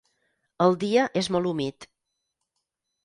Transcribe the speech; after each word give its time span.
El 0.65 0.77
dia 0.85 1.03
és 1.21 1.29
molt 1.37 1.49
humit. 1.51 1.89